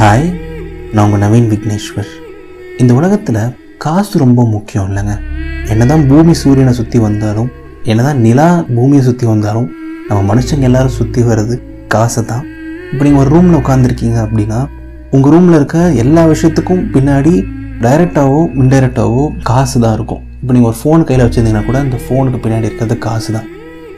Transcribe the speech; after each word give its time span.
Hi 0.00 0.26
நான் 0.94 1.04
உங்கள் 1.04 1.22
நவீன் 1.22 1.48
விக்னேஸ்வர். 1.52 2.10
இந்த 2.80 2.92
உலகத்தில் 2.98 3.38
காசு 3.84 4.12
ரொம்ப 4.22 4.40
முக்கியம் 4.52 4.84
இல்லைங்க. 4.88 5.14
என்னதான் 5.72 6.02
பூமி 6.10 6.34
சூரியனை 6.40 6.72
சுற்றி 6.78 6.98
வந்தாலும் 7.04 7.48
என்னதான் 7.90 8.20
நிலா 8.26 8.46
பூமியை 8.76 9.02
சுற்றி 9.06 9.26
வந்தாலும் 9.30 9.66
நம்ம 10.08 10.20
மனுஷங்க 10.30 10.68
எல்லாரும் 10.68 10.94
சுற்றி 10.98 11.22
வர்றது 11.28 11.54
காசை 11.94 12.22
தான். 12.30 12.44
இப்போ 12.90 13.02
நீங்கள் 13.06 13.22
ஒரு 13.22 13.30
ரூமில் 13.34 13.58
உட்காந்துருக்கீங்க 13.60 14.18
அப்படின்னா 14.26 14.60
உங்கள் 15.16 15.32
ரூமில் 15.34 15.58
இருக்க 15.58 15.78
எல்லா 16.02 16.24
விஷயத்துக்கும் 16.32 16.84
பின்னாடி 16.96 17.32
டைரெக்டாகவோ 17.86 18.42
இன்டைரக்டாகவோ 18.64 19.24
காசு 19.50 19.76
தான் 19.86 19.96
இருக்கும். 19.98 20.22
இப்போ 20.42 20.54
நீங்கள் 20.56 20.72
ஒரு 20.72 20.78
ஃபோன் 20.82 21.06
கையில் 21.08 21.24
வச்சுருந்தீங்கன்னா 21.26 21.68
கூட 21.70 21.80
அந்த 21.86 22.00
ஃபோனுக்கு 22.04 22.40
பின்னாடி 22.44 22.70
இருக்கிறது 22.70 22.98
காசு 23.08 23.32
தான். 23.38 23.48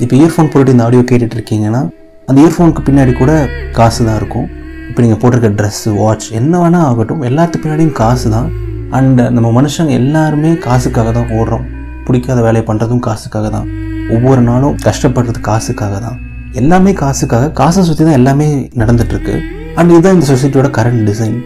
இப்போ 0.04 0.16
இயர்ஃபோன் 0.20 0.50
போட்டு 0.54 0.74
இந்த 0.76 0.86
ஆடியோ 0.86 1.04
கேட்டுட்ருக்கீங்கன்னா 1.12 1.82
அந்த 2.28 2.38
இயர்ஃபோனுக்கு 2.44 2.86
பின்னாடி 2.88 3.14
கூட 3.20 3.34
காசு 3.80 4.00
தான் 4.08 4.18
இருக்கும். 4.22 4.48
இப்போ 4.90 5.02
நீங்கள் 5.02 5.18
போட்டிருக்க 5.22 5.50
ட்ரெஸ்ஸு 5.58 5.90
வாட்ச் 5.98 6.24
என்ன 6.38 6.52
வேணால் 6.62 6.86
ஆகட்டும் 6.86 7.20
எல்லாத்துக்கு 7.28 7.64
பின்னாடியும் 7.64 7.94
காசு 8.00 8.28
தான் 8.36 8.48
அண்ட் 8.96 9.20
நம்ம 9.36 9.48
மனுஷங்க 9.58 9.92
எல்லாருமே 9.98 10.50
காசுக்காக 10.64 11.10
தான் 11.18 11.28
ஓடுறோம். 11.38 11.66
பிடிக்காத 12.06 12.38
வேலையை 12.46 12.64
பண்ணுறதும் 12.68 13.02
காசுக்காக 13.06 13.48
தான் 13.56 13.66
ஒவ்வொரு 14.14 14.42
நாளும் 14.48 14.76
கஷ்டப்படுறது 14.86 15.40
காசுக்காக 15.48 15.98
தான் 16.06 16.16
எல்லாமே 16.60 16.92
காசுக்காக 17.02 17.50
காசை 17.60 17.82
சுற்றி 17.88 18.04
தான் 18.08 18.18
எல்லாமே 18.20 18.48
நடந்துகிட்ருக்கு 18.80 19.34
அண்ட் 19.78 19.92
இதுதான் 19.94 20.16
இந்த 20.16 20.28
சொசைட்டியோட 20.32 20.70
கரண்ட் 20.78 21.04
டிசைன் 21.10 21.36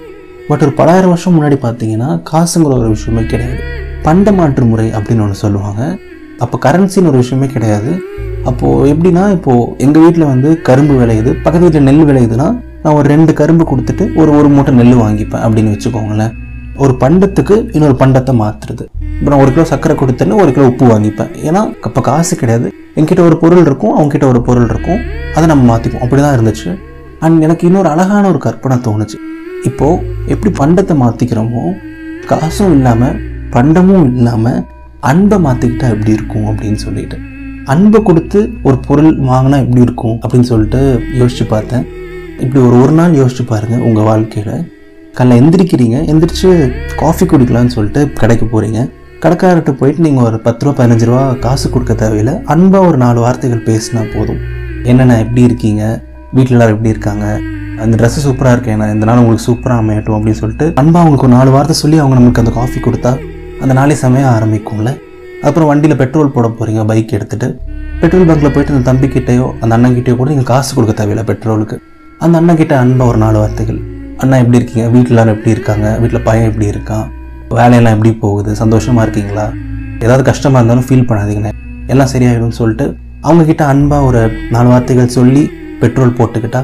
பட் 0.50 0.62
ஒரு 0.66 0.72
பலாயிரம் 0.80 1.12
வருஷம் 1.14 1.34
முன்னாடி 1.36 1.56
பார்த்தீங்கன்னா 1.66 2.10
காசுங்கிற 2.30 2.74
ஒரு 2.80 2.90
விஷயமே 2.96 3.24
கிடையாது. 3.32 3.58
பண்ட 4.06 4.32
மாற்று 4.38 4.64
முறை 4.70 4.86
அப்படின்னு 4.96 5.24
ஒன்று 5.26 5.42
சொல்லுவாங்க. 5.44 5.82
அப்போ 6.44 6.56
கரன்சின்னு 6.66 7.10
ஒரு 7.12 7.20
விஷயமே 7.22 7.48
கிடையாது. 7.54 7.90
அப்போது 8.50 8.88
எப்படின்னா 8.92 9.24
இப்போது 9.36 9.68
எங்கள் 9.84 10.02
வீட்டில் 10.04 10.30
வந்து 10.32 10.48
கரும்பு 10.68 10.94
விளையுது 11.00 11.30
பக்கத்து 11.44 11.66
வீட்டில் 11.66 11.86
நெல் 11.88 12.06
விளையுதுன்னா 12.10 12.48
நான் 12.84 12.96
ஒரு 13.00 13.06
ரெண்டு 13.12 13.32
கரும்பு 13.38 13.64
கொடுத்துட்டு 13.68 14.04
ஒரு 14.20 14.30
ஒரு 14.38 14.48
மூட்டை 14.54 14.72
நெல் 14.78 14.96
வாங்கிப்பேன் 15.02 15.42
அப்படின்னு 15.44 15.70
வச்சுக்கோங்களேன். 15.74 16.32
ஒரு 16.84 16.92
பண்டத்துக்கு 17.02 17.54
இன்னொரு 17.76 17.94
பண்டத்தை 18.00 18.32
மாற்றுறது 18.40 18.84
இப்போ 19.18 19.28
நான் 19.32 19.42
ஒரு 19.44 19.52
கிலோ 19.54 19.64
சர்க்கரை 19.70 19.94
கொடுத்தேன்னு 20.00 20.38
ஒரு 20.42 20.50
கிலோ 20.54 20.64
உப்பு 20.70 20.86
வாங்கிப்பேன். 20.90 21.30
ஏன்னா 21.48 21.60
அப்போ 21.88 22.00
காசு 22.08 22.34
கிடையாது. 22.40 22.66
என்கிட்ட 22.98 23.22
ஒரு 23.28 23.36
பொருள் 23.42 23.62
இருக்கும் 23.68 23.94
அவங்ககிட்ட 23.96 24.26
ஒரு 24.32 24.40
பொருள் 24.48 24.68
இருக்கும். 24.72 25.00
அதை 25.36 25.44
நம்ம 25.52 25.64
மாற்றிப்போம் 25.70 26.04
அப்படி 26.06 26.20
தான் 26.24 26.36
இருந்துச்சு. 26.36 26.68
அண்ட் 27.24 27.44
எனக்கு 27.46 27.64
இன்னொரு 27.68 27.88
அழகான 27.94 28.24
ஒரு 28.32 28.40
கற்பனை 28.46 28.78
தோணுச்சு. 28.88 29.18
இப்போது 29.70 30.02
எப்படி 30.34 30.52
பண்டத்தை 30.60 30.96
மாற்றிக்கிறோமோ 31.04 31.64
காசும் 32.30 32.72
இல்லாமல் 32.76 33.16
பண்டமும் 33.56 34.06
இல்லாமல் 34.12 34.60
அன்பை 35.12 35.38
மாற்றிக்கிட்டா 35.48 35.88
எப்படி 35.96 36.16
இருக்கும் 36.18 36.46
அப்படின்னு 36.52 36.80
சொல்லிட்டு. 36.86 37.16
அன்பை 37.72 37.98
கொடுத்து 38.08 38.40
ஒரு 38.68 38.78
பொருள் 38.88 39.12
வாங்கினா 39.32 39.58
எப்படி 39.66 39.86
இருக்கும் 39.88 40.16
அப்படின்னு 40.22 40.50
சொல்லிட்டு 40.54 40.80
யோசிச்சு 41.20 41.46
பார்த்தேன். 41.56 41.84
இப்படி 42.42 42.60
ஒரு 42.66 42.76
ஒரு 42.84 42.94
நாள் 42.98 43.16
யோசிச்சு 43.20 43.44
பாருங்கள் 43.50 43.82
உங்கள் 43.88 44.06
வாழ்க்கையில். 44.08 44.54
காலைல 45.16 45.38
எந்திரிக்கிறீங்க 45.40 45.96
எந்திரிச்சு 46.12 46.48
காஃபி 47.02 47.24
குடிக்கலாம்னு 47.32 47.74
சொல்லிட்டு 47.76 48.00
கடைக்கு 48.20 48.46
போகிறீங்க 48.52 48.80
கடைக்காரர்கிட்ட 49.22 49.72
போயிட்டு 49.80 50.04
நீங்கள் 50.06 50.26
ஒரு 50.28 50.38
பத்து 50.46 50.64
ரூபா 50.64 50.74
பதினஞ்சு 50.78 51.06
ரூபா 51.10 51.22
காசு 51.44 51.66
கொடுக்க 51.74 51.92
தேவையில்லை. 52.02 52.34
அன்பாக 52.54 52.88
ஒரு 52.90 52.98
நாலு 53.04 53.18
வார்த்தைகள் 53.24 53.62
பேசினா 53.68 54.02
போதும். 54.14 54.40
என்னென்ன 54.90 55.18
எப்படி 55.24 55.42
இருக்கீங்க? 55.48 55.82
வீட்டில் 56.36 56.56
எல்லாரும் 56.56 56.76
எப்படி 56.76 56.92
இருக்காங்க? 56.94 57.26
அந்த 57.84 57.94
ட்ரெஸ்ஸு 58.00 58.24
சூப்பராக 58.26 58.54
இருக்கேன் 58.56 58.82
இந்த 58.96 59.06
நாள் 59.08 59.20
உங்களுக்கு 59.22 59.46
சூப்பராக 59.48 59.82
அமையட்டும் 59.84 60.16
அப்படின்னு 60.16 60.40
சொல்லிட்டு 60.42 60.66
அன்பாக 60.82 61.02
அவங்களுக்கு 61.02 61.28
ஒரு 61.28 61.34
நாலு 61.38 61.50
வார்த்தை 61.56 61.76
சொல்லி 61.82 61.96
அவங்க 62.02 62.18
நமக்கு 62.20 62.42
அந்த 62.44 62.54
காஃபி 62.58 62.80
கொடுத்தா 62.86 63.12
அந்த 63.62 63.72
நாளே 63.80 63.96
சமயம் 64.04 64.32
ஆரம்பிக்கும்ல. 64.36 64.92
அப்புறம் 65.48 65.68
வண்டியில் 65.70 66.00
பெட்ரோல் 66.02 66.34
போட 66.36 66.46
போகிறீங்க 66.58 66.84
பைக் 66.90 67.16
எடுத்துகிட்டு 67.18 67.48
பெட்ரோல் 68.02 68.28
பங்க்கில் 68.28 68.54
போயிட்டு 68.54 68.74
அந்த 68.76 68.86
தம்பிக்கிட்டேயோ 68.90 69.48
அந்த 69.62 69.72
அண்ணன்கிட்டயோ 69.76 70.16
கூட 70.20 70.30
நீங்கள் 70.34 70.50
காசு 70.52 70.70
கொடுக்க 70.76 70.94
தேவையில்லை 71.00 71.26
பெட்ரோலுக்கு 71.30 71.76
அந்த 72.22 72.40
அண்ணன்கிட்ட 72.40 72.74
அன்பா 72.82 73.06
ஒரு 73.06 73.18
நாலு 73.18 73.38
வார்த்தைகள். 73.38 73.78
அண்ணா 74.18 74.36
எப்படி 74.36 74.56
இருக்கீங்க? 74.56 74.88
வீட்டில் 74.88 75.10
எல்லாரும் 75.10 75.34
எப்படி 75.36 75.50
இருக்காங்க? 75.50 75.98
வீட்டில் 75.98 76.22
பையன் 76.22 76.46
எப்படி 76.50 76.66
இருக்கான்? 76.66 77.06
வேலையெல்லாம் 77.48 77.92
எப்படி 77.92 78.12
போகுது? 78.12 78.56
சந்தோஷமாக 78.56 79.02
இருக்கீங்களா? 79.02 79.52
ஏதாவது 79.98 80.22
கஷ்டமாக 80.22 80.58
இருந்தாலும் 80.58 80.86
ஃபீல் 80.88 81.06
பண்ணாதீங்கண்ணே. 81.08 81.52
எல்லாம் 81.86 82.10
சரியாயிடும்னு 82.12 82.58
சொல்லிட்டு 82.60 82.96
அவங்கக்கிட்ட 83.22 83.60
அன்பாக 83.60 84.04
ஒரு 84.04 84.30
நாலு 84.50 84.68
வார்த்தைகள் 84.68 85.08
சொல்லி 85.08 85.50
பெட்ரோல் 85.80 86.16
போட்டுக்கிட்டா 86.20 86.62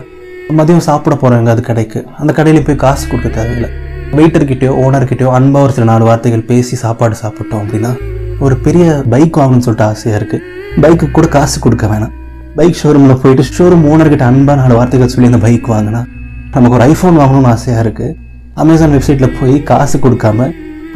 மதியம் 0.58 0.86
சாப்பிட 0.88 1.16
போகிறாங்க 1.16 1.48
அது 1.48 1.60
கடைக்கு. 1.60 2.06
அந்த 2.18 2.32
கடையில் 2.32 2.64
போய் 2.64 2.76
காசு 2.76 3.08
கொடுக்க 3.08 3.28
தேவையில்லை. 3.28 3.70
வெயிட்டர்கிட்டயோ 4.12 4.72
ஓனர்கிட்டயோ 4.84 5.26
அன்பாக 5.26 5.64
ஒரு 5.64 5.72
சில 5.72 5.84
நாலு 5.84 6.04
வார்த்தைகள் 6.04 6.48
பேசி 6.52 6.76
சாப்பாடு 6.76 7.16
சாப்பிட்டோம் 7.22 7.62
அப்படின்னா 7.64 7.96
ஒரு 8.38 8.56
பெரிய 8.56 9.02
பைக் 9.10 9.38
வாங்கணும்னு 9.38 9.66
சொல்லிட்டு 9.68 9.88
ஆசையாக 9.90 10.20
இருக்குது 10.20 10.80
பைக்கு 10.82 11.10
கூட 11.10 11.26
காசு 11.26 11.60
கொடுக்க 11.60 11.86
வேணாம். 11.86 12.14
பைக் 12.60 12.80
ஷோரூமில் 12.80 13.20
போயிட்டு 13.20 13.42
ஷோரூம் 13.56 13.84
ஓனர்கிட்ட 13.90 14.24
அன்பாக 14.30 14.56
நாலு 14.60 14.74
வார்த்தைகள் 14.78 15.10
சொல்லி 15.12 15.28
அந்த 15.30 15.38
பைக் 15.44 15.68
வாங்கினா 15.72 16.00
நமக்கு 16.54 16.76
ஒரு 16.78 16.84
ஐஃபோன் 16.92 17.18
வாங்கணும்னு 17.20 17.50
ஆசையாக 17.52 17.84
இருக்குது 17.84 18.16
அமேசான் 18.62 18.94
வெப்சைட்டில் 18.94 19.32
போய் 19.38 19.54
காசு 19.70 19.98
கொடுக்காம 20.04 20.48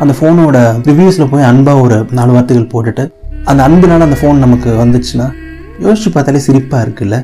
அந்த 0.03 0.13
ஃபோனோட 0.19 0.59
ரிவ்யூஸில் 0.89 1.31
போய் 1.33 1.47
அன்பாக 1.51 1.85
ஒரு 1.87 1.97
நாலு 2.19 2.33
வார்த்தைகள் 2.37 2.69
போட்டுட்டு 2.75 3.05
அந்த 3.51 3.61
அன்புனால 3.69 4.07
அந்த 4.09 4.19
ஃபோன் 4.21 4.45
நமக்கு 4.45 4.71
வந்துச்சுன்னா 4.83 5.29
யோசிச்சு 5.85 6.11
பார்த்தாலே 6.17 6.43
சிரிப்பாக 6.49 6.85
இருக்குல்ல. 6.87 7.17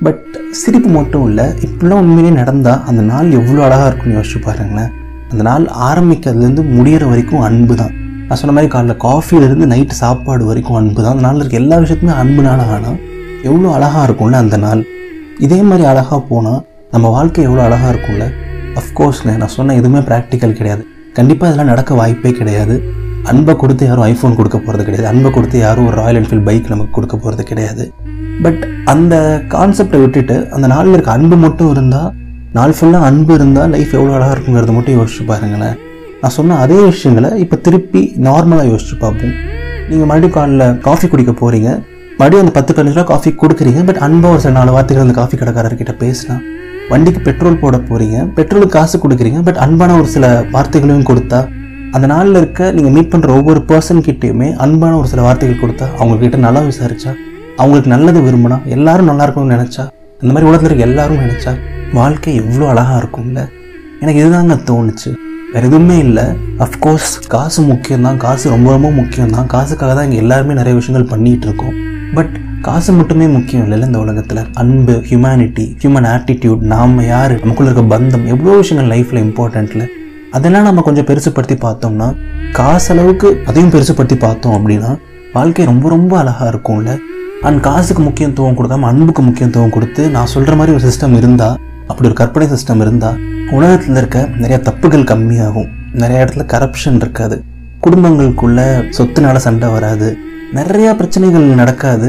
பட் 0.00 0.22
சிரிப்பு 0.62 0.90
மட்டும் 0.98 1.24
இல்லை 1.28 1.46
இப்படிலாம் 1.66 2.02
உண்மையிலே 2.04 2.34
நடந்தால் 2.40 2.82
அந்த 2.90 3.02
நாள் 3.12 3.30
எவ்வளோ 3.38 3.62
அழகாக 3.68 3.88
இருக்கும்னு 3.90 4.18
யோசிச்சு 4.18 4.40
பாருங்களேன். 4.48 4.90
அந்த 5.32 5.42
நாள் 5.50 5.64
ஆரம்பிக்கிறதுலேருந்து 5.88 6.64
முடியிற 6.76 7.04
வரைக்கும் 7.12 7.44
அன்பு 7.48 7.76
தான். 7.82 7.94
நான் 8.28 8.40
சொன்ன 8.42 8.54
மாதிரி 8.56 8.72
காலைல 8.74 8.96
காஃபிலேருந்து 9.08 9.72
நைட்டு 9.74 10.02
சாப்பாடு 10.04 10.44
வரைக்கும் 10.52 10.78
அன்பு 10.82 11.00
தான். 11.02 11.12
அந்த 11.14 11.26
நாளில் 11.28 11.42
இருக்க 11.42 11.62
எல்லா 11.62 11.78
விஷயத்துமே 11.84 12.14
அன்புனால 12.22 12.60
ஆனால் 12.76 12.98
எவ்வளோ 13.48 13.68
அழகாக 13.76 14.02
இருக்கும்ல 14.08 14.38
அந்த 14.44 14.56
நாள்? 14.64 14.82
இதே 15.46 15.58
மாதிரி 15.68 15.84
அழகாக 15.92 16.18
போனால் 16.30 16.60
நம்ம 16.94 17.06
வாழ்க்கை 17.14 17.44
எவ்வளோ 17.48 17.62
அழகாக 17.68 17.92
இருக்கும்ல? 17.94 18.26
அஃப்கோர்ஸ்ங்க 18.80 19.32
நான் 19.40 19.54
சொன்ன 19.56 19.74
எதுவுமே 19.80 20.00
ப்ராக்டிக்கல் 20.08 20.58
கிடையாது. 20.58 20.82
கண்டிப்பாக 21.18 21.48
இதெல்லாம் 21.50 21.70
நடக்க 21.72 21.94
வாய்ப்பே 22.00 22.32
கிடையாது. 22.40 22.76
அன்பை 23.30 23.52
கொடுத்து 23.62 23.84
யாரும் 23.88 24.06
ஐஃபோன் 24.10 24.36
கொடுக்க 24.38 24.56
போகிறது 24.58 24.84
கிடையாது. 24.86 25.08
அன்பை 25.12 25.30
கொடுத்து 25.36 25.58
யாரும் 25.64 25.86
ஒரு 25.90 25.96
ராயல் 26.00 26.18
என்ஃபீல்ட் 26.20 26.46
பைக் 26.48 26.72
நமக்கு 26.72 26.92
கொடுக்க 26.96 27.16
போகிறது 27.22 27.44
கிடையாது. 27.50 27.84
பட் 28.44 28.62
அந்த 28.92 29.14
கான்செப்டை 29.54 30.00
விட்டுட்டு 30.04 30.36
அந்த 30.56 30.66
நாளில் 30.74 30.96
இருக்க 30.96 31.10
அன்பு 31.18 31.36
மட்டும் 31.46 31.70
இருந்தால் 31.74 32.10
நாள் 32.58 32.74
ஃபுல்லாக 32.78 33.08
அன்பு 33.10 33.32
இருந்தால் 33.38 33.72
லைஃப் 33.74 33.94
எவ்வளோ 33.98 34.12
அழகாக 34.18 34.34
இருக்குங்கிறத 34.36 34.74
மட்டும் 34.76 34.96
யோசிச்சு 34.98 35.24
பாருங்களேன். 35.30 35.76
நான் 36.20 36.34
சொன்ன 36.38 36.58
அதே 36.64 36.78
விஷயங்களை 36.90 37.30
இப்போ 37.44 37.56
திருப்பி 37.66 38.02
நார்மலாக 38.28 38.66
யோசிச்சு 38.72 38.96
பார்ப்போம். 39.04 39.34
நீங்கள் 39.88 40.08
மறுபடியும் 40.10 40.36
காலில் 40.36 40.66
காஃபி 40.86 41.08
குடிக்க 41.14 41.32
போகிறீங்க 41.40 41.70
மறுபடியும் 42.18 42.42
அந்த 42.44 42.54
பத்து 42.56 42.72
பதினஞ்சு 42.74 42.98
ரூபா 42.98 43.06
காஃபி 43.12 43.30
கொடுக்குறீங்க. 43.42 43.80
பட் 43.88 44.00
அன்பாக 44.06 44.34
ஒரு 44.34 44.42
சில 44.44 44.52
நாலு 44.58 44.72
வார்த்தைகள் 44.76 45.04
அந்த 45.06 45.14
காஃபி 45.18 45.36
கடைக்காரர்கிட்ட 45.40 45.94
பேசினா 46.02 46.36
வண்டிக்கு 46.92 47.20
பெட்ரோல் 47.26 47.60
போட 47.62 47.76
போகிறீங்க 47.88 48.16
பெட்ரோலுக்கு 48.38 48.76
காசு 48.78 48.96
கொடுக்குறீங்க 49.04 49.40
பட் 49.46 49.60
அன்பான 49.64 49.96
ஒரு 50.00 50.08
சில 50.14 50.26
வார்த்தைகளையும் 50.54 51.06
கொடுத்தா 51.10 51.40
அந்த 51.96 52.06
நாளில் 52.12 52.38
இருக்க 52.40 52.70
நீங்கள் 52.76 52.94
மீட் 52.96 53.10
பண்ணுற 53.12 53.30
ஒவ்வொரு 53.38 53.60
பர்சன்கிட்டையுமே 53.70 54.48
அன்பான 54.64 54.96
ஒரு 55.00 55.08
சில 55.12 55.22
வார்த்தைகள் 55.26 55.62
கொடுத்தா 55.62 55.86
அவங்கக்கிட்ட 55.98 56.38
நல்லா 56.46 56.62
விசாரிச்சா 56.70 57.12
அவங்களுக்கு 57.58 57.90
நல்லது 57.94 58.20
விரும்பினா 58.26 58.58
எல்லாரும் 58.76 59.08
நல்லா 59.10 59.24
இருக்கணும்னு 59.26 59.56
நினச்சா 59.56 59.84
இந்த 60.22 60.32
மாதிரி 60.34 60.48
உலகத்தில் 60.50 60.70
இருக்க 60.70 60.88
எல்லாரும் 60.90 61.22
நினச்சா 61.24 61.52
வாழ்க்கை 61.98 62.34
எவ்வளோ 62.42 62.64
அழகாக 62.72 63.00
இருக்கும்ல? 63.02 63.40
எனக்கு 64.02 64.20
இதுதாங்க 64.22 64.54
தோணுச்சு. 64.70 65.10
வேறு 65.52 65.66
எதுவுமே 65.68 65.96
இல்லை. 66.06 66.24
அஃப்கோர்ஸ் 66.64 67.12
காசு 67.34 67.60
முக்கியம் 67.72 68.06
தான் 68.06 68.16
காசு 68.24 68.54
ரொம்ப 68.54 68.70
ரொம்ப 68.76 68.88
முக்கியம் 69.00 69.34
தான் 69.36 69.50
காசுக்காக 69.54 69.92
தான் 69.98 70.06
இங்கே 70.08 70.22
எல்லாருமே 70.24 70.54
நிறைய 70.60 70.74
விஷயங்கள் 70.78 71.10
பண்ணிகிட்டு 71.12 71.46
இருக்கோம். 71.48 71.74
பட் 72.14 72.34
காசு 72.60 72.92
மட்டுமே 72.92 73.26
முக்கியம் 73.26 73.64
இல்லைல்ல 73.64 73.86
இந்த 73.86 73.98
உலகத்தில். 73.98 74.40
அன்பு 74.52 74.92
ஹியூமனிட்டி 74.92 75.64
ஹியூமன் 75.82 76.08
ஆட்டிடியூட் 76.14 76.58
நாம் 76.58 77.02
யார் 77.06 77.38
நமக்குள்ள 77.40 77.70
இருக்க 77.70 77.96
பந்தம் 77.96 78.24
எவ்வளோ 78.24 78.56
விஷயங்கள் 78.56 78.92
லைஃப்பில் 78.92 79.22
இம்பார்ட்டண்ட்டில் 79.26 79.86
அதெல்லாம் 80.30 80.62
நம்ம 80.62 80.80
கொஞ்சம் 80.80 81.04
பெருசுப்படுத்தி 81.04 81.56
பார்த்தோம்னா 81.64 82.14
காசளவுக்கு 82.52 83.28
அதையும் 83.44 83.72
பெருசுப்படுத்தி 83.72 84.18
பார்த்தோம் 84.18 84.54
அப்படின்னா 84.54 84.98
வாழ்க்கை 85.32 85.64
ரொம்ப 85.64 85.88
ரொம்ப 85.88 86.18
அழகாக 86.18 86.50
இருக்கும்ல. 86.50 86.98
அண்ட் 87.42 87.62
காசுக்கு 87.62 88.02
முக்கியத்துவம் 88.02 88.56
கொடுக்காம 88.58 88.80
அன்புக்கு 88.80 89.22
முக்கியத்துவம் 89.22 89.70
கொடுத்து 89.70 90.10
நான் 90.10 90.26
சொல்கிற 90.26 90.56
மாதிரி 90.56 90.76
ஒரு 90.76 90.84
சிஸ்டம் 90.88 91.16
இருந்தால் 91.16 91.58
அப்படி 91.86 92.08
ஒரு 92.08 92.14
கற்பனை 92.14 92.48
சிஸ்டம் 92.48 92.80
இருந்தால் 92.80 93.18
உலகத்தில் 93.50 93.96
இருக்க 93.96 94.28
நிறையா 94.40 94.58
தப்புகள் 94.68 95.08
கம்மியாகும். 95.10 95.68
நிறைய 95.92 96.24
இடத்துல 96.24 96.44
கரப்ஷன் 96.44 96.94
இருக்காது. 96.94 97.42
குடும்பங்களுக்குள்ள 97.86 98.60
சொத்துனால 98.98 99.36
சண்டை 99.36 99.68
வராது. 99.68 100.18
நிறைய 100.56 100.88
பிரச்சனைகள் 100.98 101.46
நடக்காது. 101.60 102.08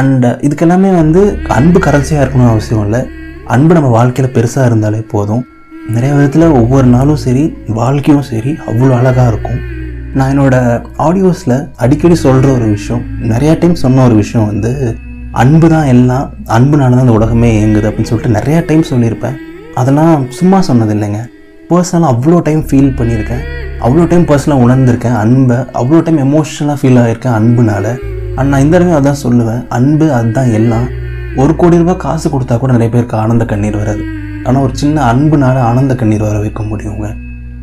அண்ட் 0.00 0.24
uh, 0.24 0.34
இதுக்கெல்லாமே 0.46 0.90
வந்து 1.00 1.22
அன்பு 1.56 1.78
கரன்சியாக 1.86 2.22
இருக்கணும்னு 2.22 2.52
அவசியம் 2.52 2.84
இல்லை. 2.86 3.00
அன்பு 3.54 3.72
நம்ம 3.76 3.88
வாழ்க்கையில் 3.96 4.34
பெருசாக 4.36 4.68
இருந்தாலே 4.70 5.00
போதும். 5.12 5.42
நிறைய 5.94 6.10
விதத்தில் 6.16 6.56
ஒவ்வொரு 6.60 6.86
நாளும் 6.86 7.20
சரி 7.24 7.44
வாழ்க்கையும் 7.80 8.26
சரி 8.30 8.52
அவ்வளோ 8.70 8.92
அழகாக 9.00 9.30
இருக்கும். 9.32 9.60
நான் 10.18 10.32
என்னோடய 10.32 10.80
ஆடியோஸில் 11.06 11.56
அடிக்கடி 11.84 12.16
சொல்கிற 12.24 12.50
ஒரு 12.58 12.66
விஷயம் 12.76 13.02
நிறையா 13.32 13.54
டைம் 13.62 13.76
சொன்ன 13.84 14.04
ஒரு 14.08 14.16
விஷயம் 14.22 14.48
வந்து 14.52 14.72
அன்பு 15.42 15.68
தான் 15.74 15.86
எல்லாம் 15.94 16.26
அன்புனால 16.56 16.96
தான் 16.96 17.06
இந்த 17.06 17.18
உலகமே 17.18 17.50
இயங்குது 17.58 17.88
அப்படின்னு 17.90 18.10
சொல்லிட்டு 18.12 18.36
நிறையா 18.38 18.60
டைம் 18.70 18.90
சொல்லியிருப்பேன். 18.92 19.36
அதெல்லாம் 19.74 20.14
சும்மா 20.38 20.60
சொன்னது 20.68 20.94
இல்லைங்க. 20.96 21.20
பர்சனலாக 21.70 22.12
அவ்வளோ 22.14 22.40
டைம் 22.48 22.62
ஃபீல் 22.70 22.96
பண்ணியிருக்கேன். 23.00 23.44
அவ்வளோ 23.86 24.02
டைம் 24.10 24.26
பர்சனலாக 24.30 24.64
உணர்ந்திருக்கேன். 24.64 25.16
அன்பை 25.22 25.56
அவ்வளோ 25.78 26.00
டைம் 26.06 26.18
எமோஷனலாக 26.24 26.76
ஃபீல் 26.80 26.98
ஆகியிருக்கேன் 27.02 27.36
அன்புனால். 27.38 27.88
அண்ட் 28.36 28.50
நான் 28.50 28.62
இந்த 28.64 28.74
இடமே 28.78 28.92
அதான் 28.98 29.20
சொல்லுவேன். 29.22 29.62
அன்பு 29.76 30.06
அதுதான் 30.18 30.50
எல்லாம். 30.58 30.86
ஒரு 31.42 31.52
கோடி 31.60 31.76
ரூபாய் 31.80 31.98
காசு 32.04 32.26
கொடுத்தா 32.34 32.56
கூட 32.58 32.72
நிறைய 32.76 32.90
பேருக்கு 32.92 33.16
ஆனந்த 33.22 33.44
கண்ணீர் 33.52 33.78
வராது. 33.80 34.02
ஆனால் 34.46 34.62
ஒரு 34.66 34.74
சின்ன 34.82 34.96
அன்புனால் 35.12 35.60
ஆனந்த 35.68 35.94
கண்ணீர் 36.00 36.26
வர 36.26 36.38
வைக்க 36.44 36.62
முடியுங்க. 36.62 37.08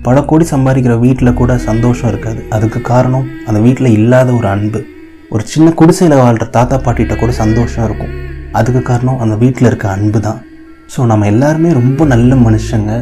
பல 0.08 0.24
கோடி 0.32 0.46
சம்பாதிக்கிற 0.54 0.94
வீட்டில் 1.06 1.38
கூட 1.40 1.58
சந்தோஷம் 1.68 2.10
இருக்காது. 2.12 2.42
அதுக்கு 2.58 2.82
காரணம் 2.92 3.26
அந்த 3.48 3.60
வீட்டில் 3.66 3.96
இல்லாத 4.00 4.30
ஒரு 4.40 4.48
அன்பு. 4.56 4.82
ஒரு 5.34 5.44
சின்ன 5.54 5.70
குடிசையில் 5.80 6.22
வாழ்கிற 6.24 6.46
தாத்தா 6.58 6.78
பாட்டிகிட்ட 6.86 7.16
கூட 7.22 7.32
சந்தோஷம் 7.44 7.86
இருக்கும். 7.88 8.14
அதுக்கு 8.60 8.82
காரணம் 8.92 9.22
அந்த 9.26 9.36
வீட்டில் 9.46 9.70
இருக்க 9.72 9.88
அன்பு 9.96 10.20
தான் 10.28 10.40
ஸோ 10.94 11.00
நம்ம 11.06 11.26
எல்லாருமே 11.34 11.72
ரொம்ப 11.80 12.06
நல்ல 12.14 12.36
மனுஷங்க. 12.46 12.94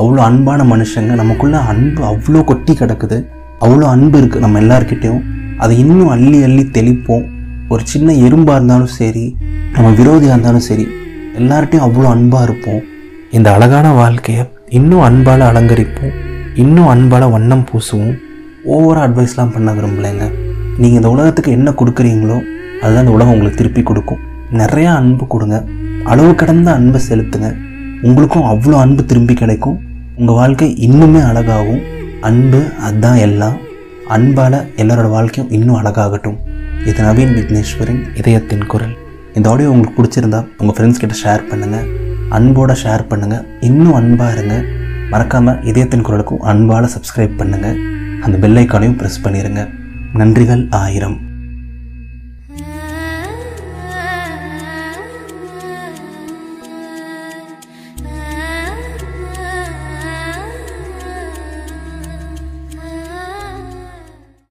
அவ்வளோ 0.00 0.20
அன்பான 0.28 0.60
மனுஷங்க. 0.72 1.12
நமக்குள்ளே 1.22 1.58
அன்பு 1.72 2.02
அவ்வளோ 2.10 2.40
கொட்டி 2.50 2.72
கிடக்குது. 2.72 3.18
அவ்வளோ 3.64 3.86
அன்பு 3.94 4.16
இருக்குது 4.20 4.44
நம்ம 4.44 4.60
எல்லாருக்கிட்டேயும் 4.64 5.22
அதை 5.62 5.74
இன்னும் 5.82 6.12
அள்ளி 6.14 6.38
அள்ளி 6.46 6.64
தெளிப்போம். 6.76 7.24
ஒரு 7.72 7.82
சின்ன 7.92 8.12
எறும்பாக 8.26 8.56
இருந்தாலும் 8.58 8.92
சரி 9.00 9.24
நம்ம 9.74 9.90
விரோதியாக 10.00 10.34
இருந்தாலும் 10.34 10.66
சரி 10.68 10.84
எல்லார்ட்டையும் 11.38 11.86
அவ்வளோ 11.86 12.08
அன்பாக 12.14 12.46
இருப்போம். 12.48 12.82
இந்த 13.30 13.48
அழகான 13.52 13.86
வாழ்க்கையை 13.92 14.42
இன்னும் 14.78 15.04
அன்பால் 15.08 15.44
அலங்கரிப்போம். 15.50 16.14
இன்னும் 16.54 16.90
அன்பால் 16.94 17.32
வண்ணம் 17.34 17.64
பூசுவோம். 17.70 18.14
ஓவராக 18.74 19.06
அட்வைஸ்லாம் 19.06 19.54
பண்ண 19.54 19.72
விரும்பலைங்க. 19.72 20.26
நீங்கள் 20.80 20.98
இந்த 21.00 21.10
உலகத்துக்கு 21.14 21.50
என்ன 21.58 21.70
கொடுக்குறீங்களோ 21.70 22.38
அதுதான் 22.82 23.04
இந்த 23.04 23.14
உலகம் 23.16 23.32
உங்களுக்கு 23.32 23.60
திருப்பி 23.60 23.82
கொடுக்கும். 23.82 24.22
நிறையா 24.60 24.90
அன்பு 25.00 25.26
கொடுங்க. 25.26 25.58
அளவு 26.12 26.34
கடந்த 26.34 26.68
அன்பை 26.78 27.00
செலுத்துங்க. 27.08 27.48
உங்களுக்கும் 28.06 28.46
அவ்வளோ 28.52 28.76
அன்பு 28.84 29.02
திரும்பி 29.10 29.34
கிடைக்கும். 29.34 29.76
உங்கள் 30.18 30.36
வாழ்க்கை 30.38 30.66
இன்னுமே 30.86 31.20
அழகாகும். 31.30 31.82
அன்பு 32.28 32.60
அதுதான் 32.86 33.16
எல்லாம். 33.26 33.56
அன்பால் 34.14 34.58
எல்லாரோட 34.82 35.08
வாழ்க்கையும் 35.14 35.52
இன்னும் 35.56 35.78
அழகாகட்டும். 35.80 36.36
இது 36.88 36.98
நவீன் 37.06 37.34
விக்னேஸ்வரின் 37.36 38.02
இதயத்தின் 38.20 38.66
குரல். 38.72 38.94
இந்த 39.36 39.50
ஆடியோ 39.50 39.70
உங்களுக்கு 39.74 39.96
பிடிச்சிருந்தா 39.98 40.40
உங்கள் 40.58 40.76
ஃப்ரெண்ட்ஸ் 40.76 41.02
கிட்ட 41.02 41.16
ஷேர் 41.24 41.48
பண்ணுங்கள் 41.50 41.86
அன்போட 42.38 42.72
ஷேர் 42.82 43.08
பண்ணுங்கள் 43.10 43.44
இன்னும் 43.68 43.96
அன்பாக 44.00 44.34
இருங்க. 44.36 44.56
மறக்காமல் 45.12 45.62
இதயத்தின் 45.70 46.06
குரலுக்கும் 46.08 46.44
அன்பால் 46.52 46.92
சப்ஸ்கிரைப் 46.96 47.38
பண்ணுங்கள் 47.40 47.78
அந்த 48.26 48.36
பெல்லைக்கானையும் 48.44 48.98
ப்ரெஸ் 49.00 49.22
பண்ணிடுங்க 49.24 49.62
நன்றிகள் 50.20 50.64
ஆயிரம். 50.82 51.16